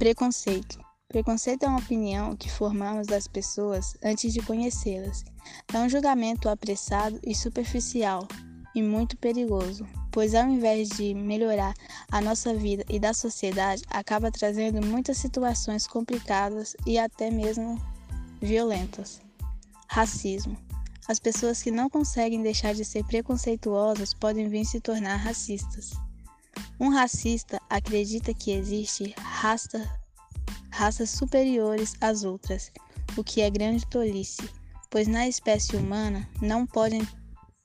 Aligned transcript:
Preconceito. 0.00 0.80
Preconceito 1.08 1.64
é 1.64 1.68
uma 1.68 1.78
opinião 1.78 2.34
que 2.34 2.50
formamos 2.50 3.06
das 3.06 3.28
pessoas 3.28 3.98
antes 4.02 4.32
de 4.32 4.40
conhecê-las. 4.40 5.26
É 5.74 5.78
um 5.78 5.90
julgamento 5.90 6.48
apressado 6.48 7.20
e 7.22 7.34
superficial 7.34 8.26
e 8.74 8.82
muito 8.82 9.18
perigoso, 9.18 9.86
pois 10.10 10.34
ao 10.34 10.48
invés 10.48 10.88
de 10.88 11.12
melhorar 11.12 11.74
a 12.10 12.18
nossa 12.22 12.54
vida 12.54 12.82
e 12.88 12.98
da 12.98 13.12
sociedade, 13.12 13.82
acaba 13.90 14.32
trazendo 14.32 14.80
muitas 14.82 15.18
situações 15.18 15.86
complicadas 15.86 16.74
e 16.86 16.98
até 16.98 17.30
mesmo 17.30 17.78
violentas. 18.40 19.20
Racismo. 19.86 20.56
As 21.08 21.18
pessoas 21.18 21.62
que 21.62 21.70
não 21.70 21.90
conseguem 21.90 22.42
deixar 22.42 22.72
de 22.72 22.86
ser 22.86 23.04
preconceituosas 23.04 24.14
podem 24.14 24.48
vir 24.48 24.64
se 24.64 24.80
tornar 24.80 25.16
racistas. 25.16 25.90
Um 26.80 26.88
racista 26.88 27.60
acredita 27.68 28.32
que 28.32 28.52
existe 28.52 29.14
raça, 29.18 29.86
raças 30.70 31.10
superiores 31.10 31.94
às 32.00 32.24
outras, 32.24 32.72
o 33.18 33.22
que 33.22 33.42
é 33.42 33.50
grande 33.50 33.86
tolice, 33.86 34.48
pois 34.88 35.06
na 35.06 35.28
espécie 35.28 35.76
humana 35.76 36.26
não 36.40 36.66
podem 36.66 37.06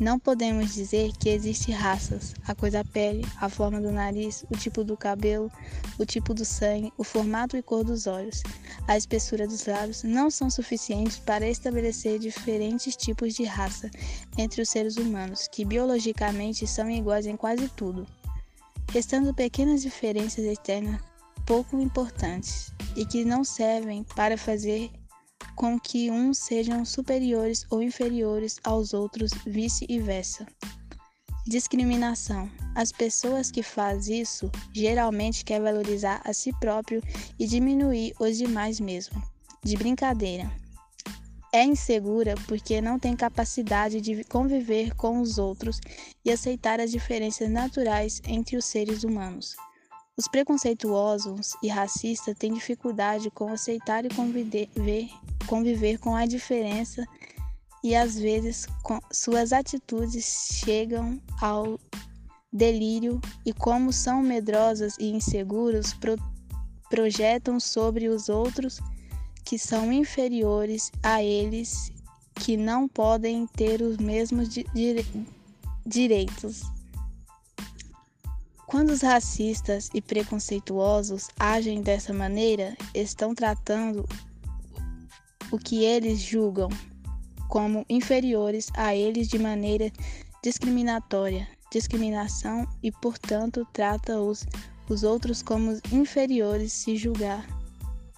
não 0.00 0.18
podemos 0.18 0.72
dizer 0.72 1.12
que 1.18 1.28
existem 1.28 1.74
raças, 1.74 2.34
a 2.48 2.54
cor 2.54 2.70
da 2.70 2.82
pele, 2.82 3.24
a 3.38 3.50
forma 3.50 3.82
do 3.82 3.92
nariz, 3.92 4.44
o 4.50 4.56
tipo 4.56 4.82
do 4.82 4.96
cabelo, 4.96 5.52
o 5.98 6.06
tipo 6.06 6.32
do 6.32 6.44
sangue, 6.44 6.90
o 6.96 7.04
formato 7.04 7.54
e 7.56 7.62
cor 7.62 7.84
dos 7.84 8.06
olhos, 8.06 8.42
a 8.88 8.96
espessura 8.96 9.46
dos 9.46 9.66
lábios 9.66 10.02
não 10.02 10.30
são 10.30 10.48
suficientes 10.48 11.18
para 11.18 11.46
estabelecer 11.46 12.18
diferentes 12.18 12.96
tipos 12.96 13.34
de 13.34 13.44
raça 13.44 13.90
entre 14.38 14.62
os 14.62 14.70
seres 14.70 14.96
humanos, 14.96 15.46
que 15.46 15.66
biologicamente 15.66 16.66
são 16.66 16.90
iguais 16.90 17.26
em 17.26 17.36
quase 17.36 17.68
tudo, 17.68 18.06
restando 18.92 19.32
pequenas 19.32 19.80
diferenças 19.80 20.44
externas 20.44 21.00
pouco 21.46 21.80
importantes 21.80 22.72
e 22.94 23.04
que 23.04 23.24
não 23.24 23.42
servem 23.42 24.04
para 24.14 24.36
fazer 24.36 24.90
com 25.56 25.78
que 25.78 26.10
uns 26.10 26.38
sejam 26.38 26.84
superiores 26.84 27.66
ou 27.70 27.82
inferiores 27.82 28.58
aos 28.62 28.94
outros, 28.94 29.32
vice-versa. 29.46 30.46
Discriminação. 31.46 32.50
As 32.74 32.92
pessoas 32.92 33.50
que 33.50 33.62
fazem 33.62 34.20
isso 34.20 34.50
geralmente 34.72 35.44
querem 35.44 35.64
valorizar 35.64 36.20
a 36.24 36.32
si 36.32 36.52
próprio 36.60 37.02
e 37.38 37.46
diminuir 37.46 38.14
os 38.20 38.38
demais 38.38 38.78
mesmo. 38.78 39.20
De 39.64 39.76
brincadeira. 39.76 40.50
É 41.54 41.64
insegura 41.64 42.34
porque 42.48 42.80
não 42.80 42.98
tem 42.98 43.14
capacidade 43.14 44.00
de 44.00 44.24
conviver 44.24 44.94
com 44.94 45.20
os 45.20 45.36
outros 45.36 45.78
e 46.24 46.30
aceitar 46.30 46.80
as 46.80 46.90
diferenças 46.90 47.50
naturais 47.50 48.22
entre 48.26 48.56
os 48.56 48.64
seres 48.64 49.04
humanos. 49.04 49.54
Os 50.16 50.26
preconceituosos 50.28 51.52
e 51.62 51.68
racistas 51.68 52.36
têm 52.38 52.54
dificuldade 52.54 53.30
com 53.30 53.52
aceitar 53.52 54.04
e 54.06 54.08
conviver, 54.08 54.68
conviver 55.46 55.98
com 55.98 56.14
a 56.14 56.24
diferença 56.24 57.04
e 57.84 57.94
às 57.94 58.18
vezes 58.18 58.66
suas 59.10 59.52
atitudes 59.52 60.60
chegam 60.64 61.20
ao 61.40 61.78
delírio 62.52 63.20
e 63.44 63.52
como 63.52 63.92
são 63.92 64.22
medrosas 64.22 64.96
e 64.98 65.10
inseguros 65.10 65.92
pro, 65.94 66.16
projetam 66.88 67.58
sobre 67.58 68.08
os 68.08 68.28
outros 68.28 68.80
que 69.44 69.58
são 69.58 69.92
inferiores 69.92 70.90
a 71.02 71.22
eles 71.22 71.92
que 72.34 72.56
não 72.56 72.88
podem 72.88 73.46
ter 73.46 73.82
os 73.82 73.96
mesmos 73.98 74.48
di 74.48 74.64
direitos. 75.84 76.62
Quando 78.66 78.90
os 78.90 79.02
racistas 79.02 79.90
e 79.92 80.00
preconceituosos 80.00 81.28
agem 81.38 81.82
dessa 81.82 82.12
maneira, 82.12 82.74
estão 82.94 83.34
tratando 83.34 84.08
o 85.50 85.58
que 85.58 85.84
eles 85.84 86.20
julgam 86.20 86.70
como 87.48 87.84
inferiores 87.86 88.68
a 88.74 88.96
eles 88.96 89.28
de 89.28 89.38
maneira 89.38 89.92
discriminatória, 90.42 91.46
discriminação 91.70 92.66
e, 92.82 92.90
portanto, 92.90 93.66
trata 93.74 94.18
os, 94.18 94.46
os 94.88 95.02
outros 95.02 95.42
como 95.42 95.78
inferiores 95.92 96.72
se 96.72 96.96
julgar, 96.96 97.46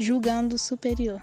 julgando 0.00 0.56
superior. 0.56 1.20